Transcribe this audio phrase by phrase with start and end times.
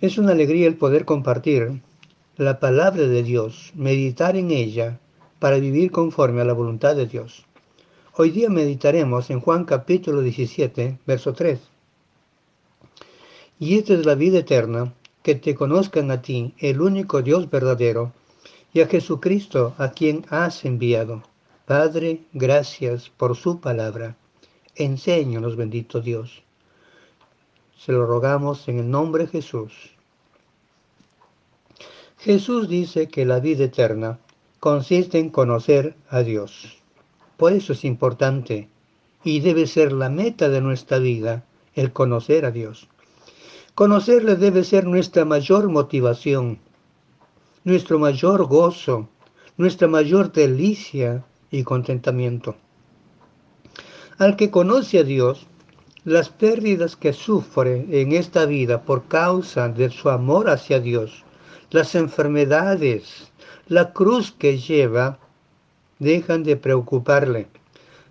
[0.00, 1.82] Es una alegría el poder compartir
[2.36, 5.00] la palabra de Dios, meditar en ella
[5.40, 7.46] para vivir conforme a la voluntad de Dios.
[8.14, 11.58] Hoy día meditaremos en Juan capítulo 17, verso 3.
[13.58, 18.12] Y esta es la vida eterna, que te conozcan a ti, el único Dios verdadero,
[18.72, 21.24] y a Jesucristo a quien has enviado.
[21.66, 24.16] Padre, gracias por su palabra.
[24.76, 26.44] Enséñanos, bendito Dios.
[27.78, 29.72] Se lo rogamos en el nombre de Jesús.
[32.18, 34.18] Jesús dice que la vida eterna
[34.58, 36.76] consiste en conocer a Dios.
[37.36, 38.68] Por eso es importante
[39.22, 41.44] y debe ser la meta de nuestra vida
[41.74, 42.88] el conocer a Dios.
[43.76, 46.58] Conocerle debe ser nuestra mayor motivación,
[47.62, 49.08] nuestro mayor gozo,
[49.56, 52.56] nuestra mayor delicia y contentamiento.
[54.18, 55.46] Al que conoce a Dios,
[56.08, 61.24] las pérdidas que sufre en esta vida por causa de su amor hacia Dios,
[61.70, 63.30] las enfermedades,
[63.68, 65.18] la cruz que lleva,
[65.98, 67.48] dejan de preocuparle.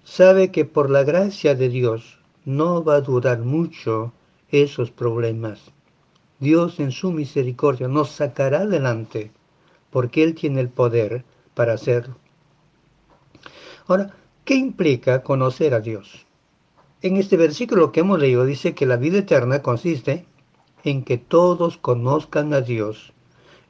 [0.03, 4.13] Sabe que por la gracia de Dios no va a durar mucho
[4.51, 5.59] esos problemas.
[6.39, 9.31] Dios en su misericordia nos sacará adelante
[9.89, 12.15] porque Él tiene el poder para hacerlo.
[13.87, 14.13] Ahora,
[14.45, 16.26] ¿qué implica conocer a Dios?
[17.03, 20.25] En este versículo que hemos leído dice que la vida eterna consiste
[20.83, 23.13] en que todos conozcan a Dios,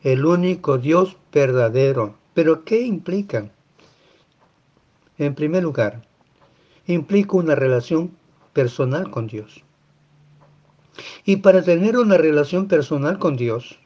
[0.01, 2.15] el único Dios verdadero.
[2.33, 3.51] Pero ¿qué implica?
[5.17, 6.07] En primer lugar,
[6.85, 8.15] implica una relación
[8.53, 9.63] personal con Dios.
[11.25, 13.77] Y para tener una relación personal con Dios,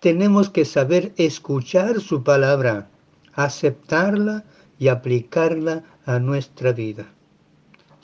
[0.00, 2.90] tenemos que saber escuchar su palabra,
[3.32, 4.44] aceptarla
[4.78, 7.15] y aplicarla a nuestra vida.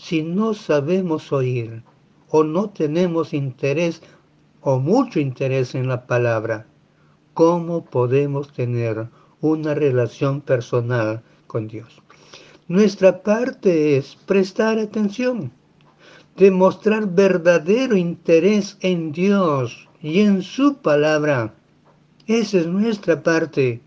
[0.05, 1.85] Si no sabemos oír
[2.29, 4.03] o no tenemos interés
[4.61, 6.67] o mucho interés en la palabra,
[7.35, 9.09] ¿cómo podemos tener
[9.41, 12.03] una relación personal con Dios?
[12.67, 15.53] Nuestra parte es prestar atención
[16.37, 21.55] demostrar verdadero interés en Dios y en su palabra.
[22.27, 23.81] Esa es nuestra parte.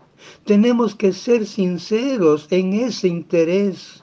[0.44, 4.02] Tenemos que ser sinceros en ese interés.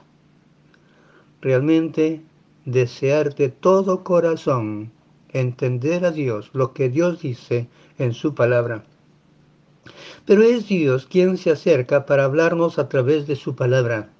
[1.44, 2.20] Realmente
[2.64, 4.90] desear de todo corazón
[5.28, 7.68] entender a Dios, lo que Dios dice
[7.98, 8.82] en su palabra.
[10.26, 14.10] Pero es Dios quien se acerca para hablarnos a través de su palabra.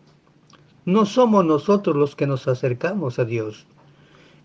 [0.85, 3.67] No somos nosotros los que nos acercamos a Dios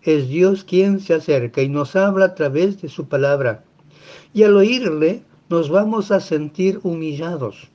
[0.02, 3.64] es Dios quien se acerca y nos habla a través de su palabra.
[4.32, 7.68] Y al oírle nos vamos a sentir humillados.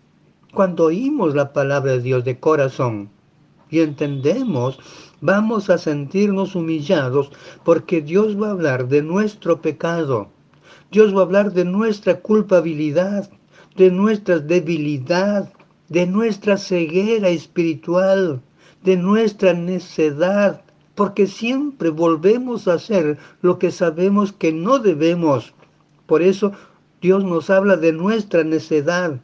[0.54, 3.10] Cuando oímos la palabra de Dios de corazón
[3.76, 4.80] y entendemos,
[5.20, 7.30] vamos a sentirnos humillados
[7.66, 10.30] porque Dios va a hablar de nuestro pecado.
[10.92, 13.30] Dios va a hablar de nuestra culpabilidad,
[13.76, 15.52] de nuestra debilidad,
[15.90, 18.42] de nuestra ceguera espiritual,
[18.84, 20.62] de nuestra necedad,
[20.96, 25.54] porque siempre volvemos a hacer lo que sabemos que no debemos.
[26.06, 26.54] Por eso
[27.02, 29.20] Dios nos habla de nuestra necedad,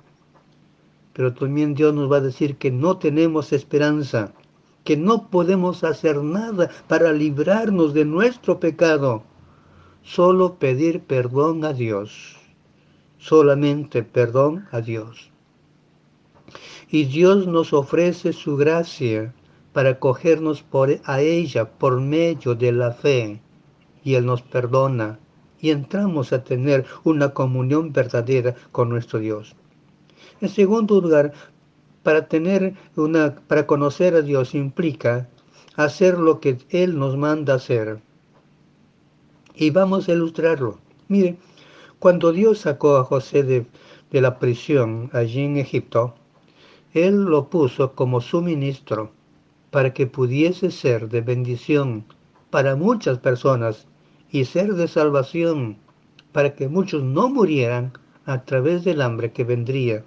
[1.13, 4.33] pero también Dios nos va a decir que no tenemos esperanza,
[4.83, 9.23] que no podemos hacer nada para librarnos de nuestro pecado.
[10.03, 12.37] Solo pedir perdón a Dios,
[13.17, 15.29] solamente perdón a Dios.
[16.89, 19.33] Y Dios nos ofrece su gracia
[19.71, 23.41] para cogernos por, a ella por medio de la fe.
[24.03, 25.19] Y Él nos perdona
[25.61, 29.55] y entramos a tener una comunión verdadera con nuestro Dios.
[30.41, 31.33] En segundo lugar,
[32.03, 35.29] para tener una, para conocer a Dios implica
[35.75, 38.01] hacer lo que Él nos manda hacer.
[39.55, 40.79] Y vamos a ilustrarlo.
[41.07, 41.37] Mire,
[41.99, 43.65] cuando Dios sacó a José de,
[44.09, 46.15] de la prisión allí en Egipto,
[46.93, 49.11] Él lo puso como su ministro
[49.69, 52.05] para que pudiese ser de bendición
[52.49, 53.87] para muchas personas
[54.29, 55.77] y ser de salvación
[56.31, 57.93] para que muchos no murieran
[58.25, 60.03] a través del hambre que vendría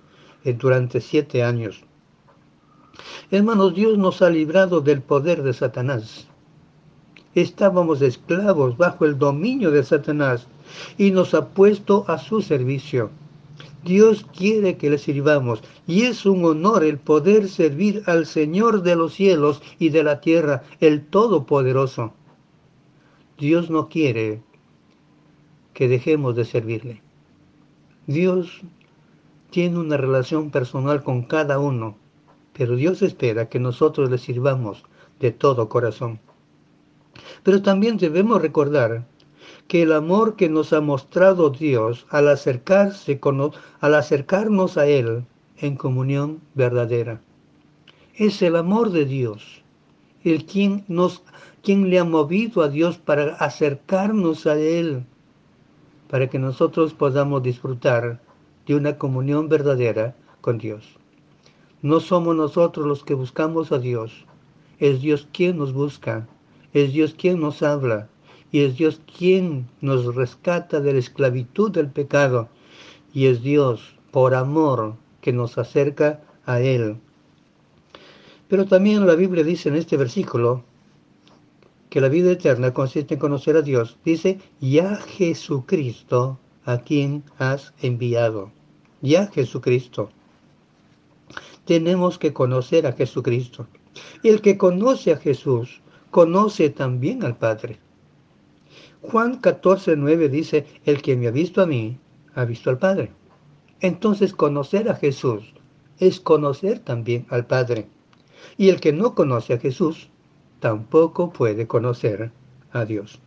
[0.52, 1.84] durante siete años.
[3.30, 6.28] Hermanos, Dios nos ha librado del poder de Satanás.
[7.34, 10.46] Estábamos esclavos bajo el dominio de Satanás
[10.98, 13.10] y nos ha puesto a su servicio.
[13.84, 18.96] Dios quiere que le sirvamos y es un honor el poder servir al Señor de
[18.96, 22.14] los cielos y de la tierra, el Todopoderoso.
[23.36, 24.42] Dios no quiere
[25.74, 27.02] que dejemos de servirle.
[28.06, 28.62] Dios
[29.50, 31.96] tiene una relación personal con cada uno,
[32.56, 34.84] pero Dios espera que nosotros le sirvamos
[35.20, 36.20] de todo corazón.
[37.42, 39.06] Pero también debemos recordar
[39.68, 45.24] que el amor que nos ha mostrado Dios al, acercarse con, al acercarnos a Él
[45.58, 47.20] en comunión verdadera.
[48.14, 49.62] Es el amor de Dios,
[50.22, 51.22] el quien, nos,
[51.62, 55.04] quien le ha movido a Dios para acercarnos a Él,
[56.08, 58.20] para que nosotros podamos disfrutar
[58.66, 60.98] de una comunión verdadera con Dios.
[61.84, 64.24] No somos nosotros los que buscamos a Dios,
[64.78, 66.26] es Dios quien nos busca,
[66.72, 68.08] es Dios quien nos habla,
[68.50, 72.48] y es Dios quien nos rescata de la esclavitud del pecado,
[73.12, 76.96] y es Dios, por amor, que nos acerca a Él.
[78.48, 80.64] Pero también la Biblia dice en este versículo
[81.90, 83.98] que la vida eterna consiste en conocer a Dios.
[84.06, 88.52] Dice, ya Jesucristo a quien has enviado.
[89.02, 90.08] Ya Jesucristo.
[91.64, 93.66] Tenemos que conocer a Jesucristo.
[94.22, 95.80] Y el que conoce a Jesús,
[96.10, 97.78] conoce también al Padre.
[99.02, 101.98] Juan 14, 9 dice, el que me ha visto a mí,
[102.34, 103.12] ha visto al Padre.
[103.80, 105.54] Entonces conocer a Jesús
[105.98, 107.86] es conocer también al Padre.
[108.56, 110.08] Y el que no conoce a Jesús,
[110.60, 112.30] tampoco puede conocer
[112.72, 113.20] a Dios.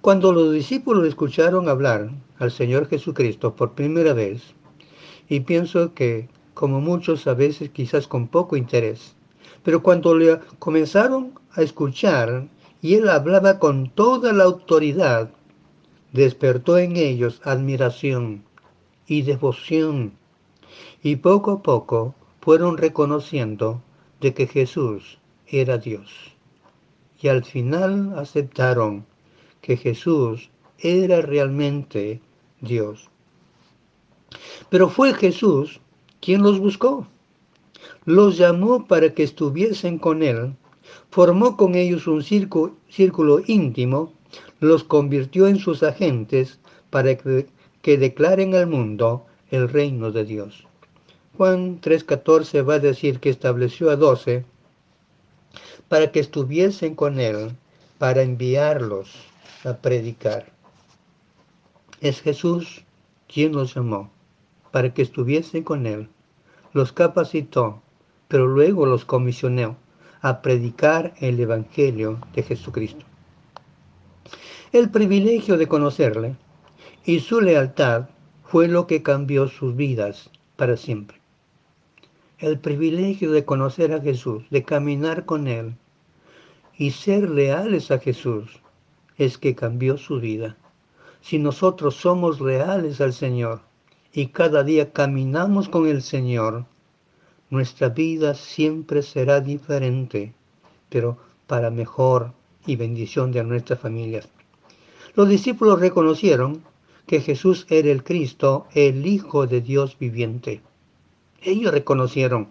[0.00, 4.54] Cuando los discípulos escucharon hablar al Señor Jesucristo por primera vez,
[5.28, 9.14] y pienso que como muchos a veces quizás con poco interés,
[9.62, 12.48] pero cuando le comenzaron a escuchar
[12.82, 15.30] y él hablaba con toda la autoridad,
[16.12, 18.42] despertó en ellos admiración
[19.06, 20.14] y devoción,
[21.00, 23.80] y poco a poco fueron reconociendo
[24.20, 26.10] de que Jesús era Dios.
[27.22, 29.06] Y al final aceptaron
[29.60, 30.50] que Jesús
[30.80, 32.20] era realmente
[32.60, 33.10] Dios.
[34.70, 35.80] Pero fue Jesús
[36.20, 37.06] quien los buscó.
[38.04, 40.54] Los llamó para que estuviesen con Él
[41.10, 44.12] formó con ellos un círculo, íntimo,
[44.60, 46.58] los convirtió en sus agentes
[46.90, 47.46] para que,
[47.82, 50.66] que declaren al mundo el reino de Dios.
[51.36, 54.44] Juan 3.14 va a decir que estableció a doce
[55.88, 57.56] para que estuviesen con él,
[57.98, 59.10] para enviarlos
[59.64, 60.52] a predicar.
[62.00, 62.84] Es Jesús
[63.32, 64.10] quien los llamó,
[64.70, 66.08] para que estuviesen con él.
[66.72, 67.82] Los capacitó,
[68.28, 69.76] pero luego los comisionó
[70.20, 73.04] a predicar el Evangelio de Jesucristo.
[74.72, 76.36] El privilegio de conocerle
[77.04, 78.08] y su lealtad
[78.44, 81.18] fue lo que cambió sus vidas para siempre.
[82.38, 85.74] El privilegio de conocer a Jesús, de caminar con Él
[86.76, 88.60] y ser leales a Jesús
[89.16, 90.56] es que cambió su vida.
[91.20, 93.62] Si nosotros somos leales al Señor
[94.18, 96.64] y cada día caminamos con el Señor,
[97.50, 100.34] nuestra vida siempre será diferente,
[100.88, 102.32] pero para mejor
[102.66, 104.28] y bendición de nuestras familias.
[105.14, 106.64] Los discípulos reconocieron
[107.06, 110.62] que Jesús era el Cristo, el Hijo de Dios viviente.
[111.40, 112.48] Ellos reconocieron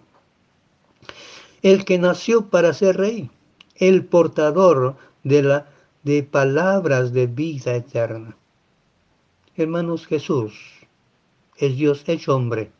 [1.60, 3.30] el que nació para ser rey,
[3.74, 5.64] el portador de,
[6.02, 8.38] de palabras de vida eterna.
[9.54, 10.77] Hermanos, Jesús
[11.58, 12.70] es Dios hecho hombre,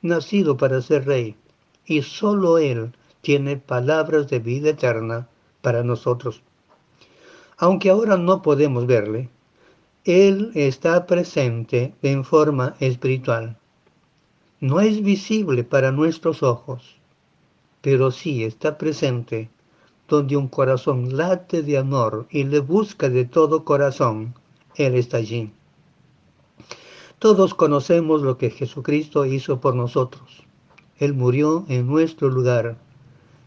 [0.00, 1.36] nacido para ser rey,
[1.84, 5.28] y solo Él tiene palabras de vida eterna
[5.60, 6.42] para nosotros.
[7.56, 9.28] Aunque ahora no podemos verle,
[10.04, 13.56] Él está presente en forma espiritual.
[14.60, 16.96] No es visible para nuestros ojos,
[17.80, 19.50] pero sí está presente
[20.08, 24.34] donde un corazón late de amor y le busca de todo corazón,
[24.76, 25.50] Él está allí.
[27.24, 30.44] Todos conocemos lo que Jesucristo hizo por nosotros.
[30.98, 32.76] Él murió en nuestro lugar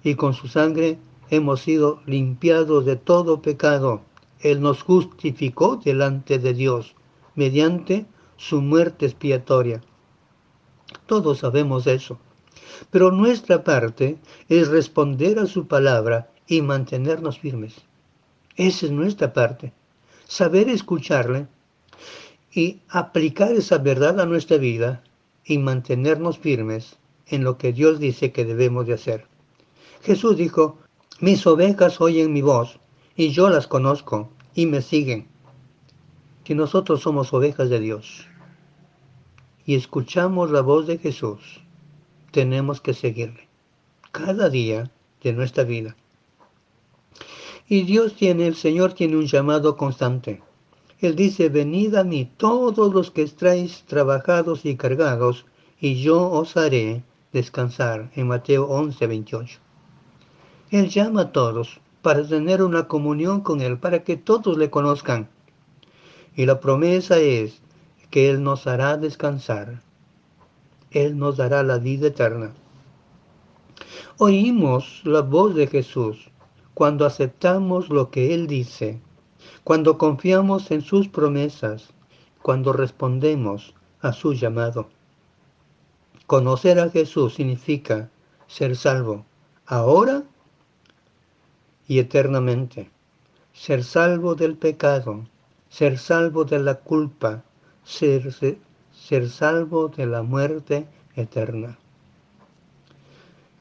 [0.04, 0.98] y con su sangre
[1.30, 4.02] hemos sido limpiados de todo pecado.
[4.40, 6.96] Él nos justificó delante de Dios
[7.36, 9.84] mediante su muerte expiatoria.
[11.06, 12.18] Todos sabemos eso.
[12.90, 14.18] Pero nuestra parte
[14.50, 17.76] es responder a su palabra y mantenernos firmes.
[18.56, 19.72] Esa es nuestra parte.
[20.26, 21.46] Saber escucharle
[22.58, 25.04] y aplicar esa verdad a nuestra vida
[25.46, 26.98] y mantenernos firmes
[27.28, 29.28] en lo que Dios dice que debemos de hacer.
[30.02, 30.80] Jesús dijo,
[31.20, 32.80] mis ovejas oyen mi voz
[33.16, 35.28] y yo las conozco y me siguen.
[36.46, 38.26] Si nosotros somos ovejas de Dios
[39.64, 41.62] y escuchamos la voz de Jesús,
[42.32, 43.48] tenemos que seguirle
[44.12, 44.90] cada día
[45.22, 45.96] de nuestra vida.
[47.68, 50.42] Y Dios tiene, el Señor tiene un llamado constante.
[51.00, 55.46] Él dice, venid a mí todos los que estáis trabajados y cargados,
[55.80, 59.60] y yo os haré descansar en Mateo 11, 28.
[60.72, 65.30] Él llama a todos para tener una comunión con Él, para que todos le conozcan.
[66.36, 67.62] Y la promesa es
[68.10, 69.82] que Él nos hará descansar.
[70.92, 72.54] Él nos dará la vida eterna.
[74.18, 76.32] Oímos la voz de Jesús
[76.74, 79.00] cuando aceptamos lo que Él dice,
[79.68, 81.90] cuando confiamos en sus promesas,
[82.42, 84.88] cuando respondemos a su llamado.
[86.26, 88.10] Conocer a Jesús significa
[88.48, 89.26] ser salvo
[89.66, 90.24] ahora
[91.86, 92.90] y eternamente.
[93.52, 95.28] Ser salvo del pecado,
[95.68, 97.44] ser salvo de la culpa,
[97.84, 98.34] ser,
[98.94, 101.78] ser salvo de la muerte eterna.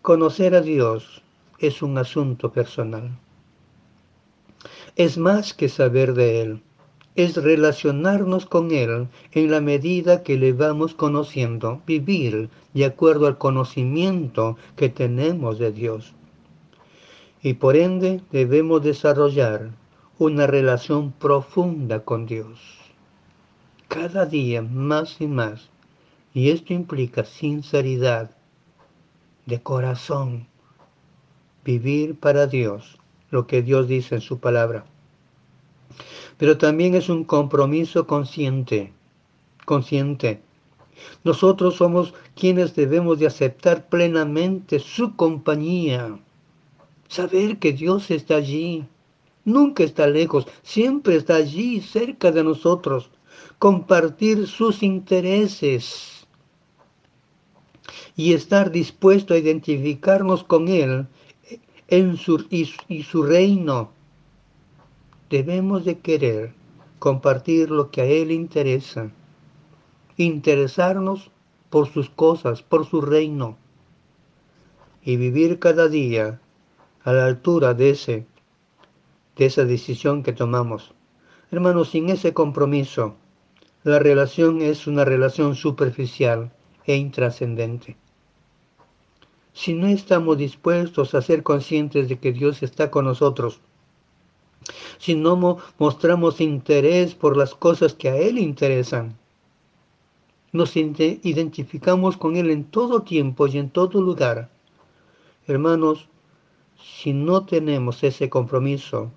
[0.02, 1.20] Conocer a Dios
[1.58, 3.10] es un asunto personal.
[4.96, 6.62] Es más que saber de Él,
[7.16, 13.38] es relacionarnos con Él en la medida que le vamos conociendo, vivir de acuerdo al
[13.38, 16.14] conocimiento que tenemos de Dios.
[17.42, 19.70] Y por ende debemos desarrollar
[20.18, 22.58] una relación profunda con Dios.
[23.88, 25.70] Cada día más y más.
[26.34, 28.30] Y esto implica sinceridad,
[29.46, 30.48] de corazón,
[31.64, 32.98] vivir para Dios,
[33.30, 34.84] lo que Dios dice en su palabra.
[36.38, 38.92] Pero también es un compromiso consciente,
[39.64, 40.40] consciente.
[41.24, 46.18] Nosotros somos quienes debemos de aceptar plenamente su compañía,
[47.08, 48.84] saber que Dios está allí,
[49.44, 53.10] nunca está lejos, siempre está allí cerca de nosotros,
[53.58, 56.26] compartir sus intereses
[58.16, 61.06] y estar dispuesto a identificarnos con Él
[61.88, 63.92] en su, y, su reino.
[65.30, 66.52] Debemos de querer
[66.98, 69.10] compartir lo que a Él interesa,
[70.16, 71.30] interesarnos
[71.70, 73.56] por sus cosas, por su reino,
[75.02, 76.40] y vivir cada día
[77.04, 78.26] a la altura de, ese,
[79.36, 80.94] de esa decisión que tomamos.
[81.50, 83.14] Hermanos, sin ese compromiso,
[83.84, 86.52] la relación es una relación superficial
[86.84, 87.96] e intrascendente
[89.56, 93.58] si no estamos dispuestos a ser conscientes de que Dios está con nosotros,
[94.98, 99.16] si no mostramos interés por las cosas que a Él interesan,
[100.52, 104.50] nos identificamos con Él en todo tiempo y en todo lugar.
[105.46, 106.06] Hermanos,
[106.78, 109.10] si no tenemos ese compromiso,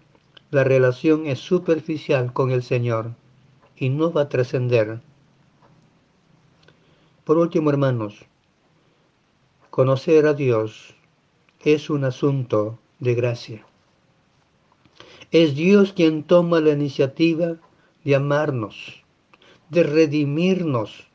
[0.51, 3.11] la relación es superficial con el Señor
[3.75, 5.01] y no va a trascender.
[7.25, 8.28] Por último, hermanos,
[9.79, 10.93] Conocer a Dios
[11.63, 13.65] es un asunto de gracia.
[15.31, 17.55] Es Dios quien toma la iniciativa
[18.03, 19.05] de amarnos,
[19.69, 21.07] de redimirnos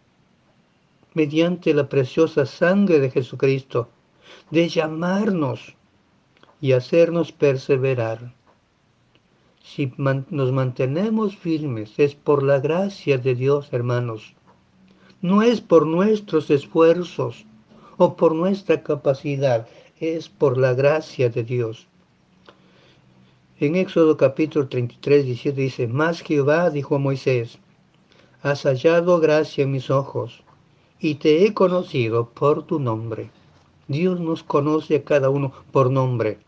[1.13, 3.91] mediante la preciosa sangre de Jesucristo,
[4.51, 5.77] de llamarnos
[6.59, 8.33] y hacernos perseverar.
[9.63, 14.33] Si nos mantenemos firmes es por la gracia de Dios, hermanos.
[15.21, 17.45] No es por nuestros esfuerzos,
[17.97, 19.67] o por nuestra capacidad,
[20.01, 21.87] es por la gracia de Dios.
[23.61, 27.59] En Éxodo capítulo 33, 17 dice, Más Jehová dijo a Moisés,
[28.43, 30.43] has hallado gracia en mis ojos,
[30.99, 33.31] y te he conocido por tu nombre.
[33.89, 36.39] Dios nos conoce a cada uno por nombre.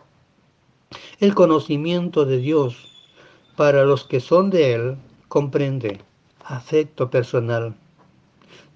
[1.20, 2.92] El conocimiento de Dios
[3.56, 4.96] para los que son de Él
[5.28, 6.00] comprende
[6.44, 7.74] afecto personal.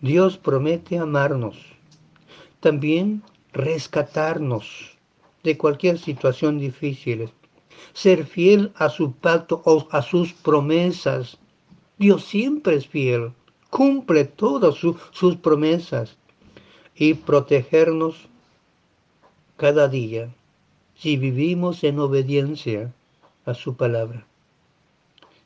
[0.00, 1.56] Dios promete amarnos
[2.60, 4.98] también rescatarnos
[5.42, 7.30] de cualquier situación difícil,
[7.94, 11.38] ser fiel a su pacto o a sus promesas.
[11.98, 13.32] Dios siempre es fiel,
[13.70, 16.16] cumple todas sus promesas
[16.94, 18.28] y protegernos
[19.56, 20.30] cada día
[20.94, 22.92] si vivimos en obediencia
[23.46, 24.26] a su palabra.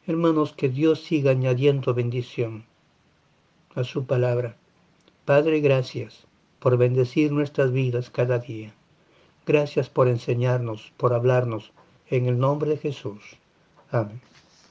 [0.06, 2.64] Hermanos, que Dios siga añadiendo bendición
[3.74, 4.56] a su palabra.
[5.24, 6.26] Padre, gracias
[6.64, 8.72] por bendecir nuestras vidas cada día.
[9.46, 11.72] Gracias por enseñarnos, por hablarnos.
[12.08, 13.36] En el nombre de Jesús.
[13.90, 14.22] Amén.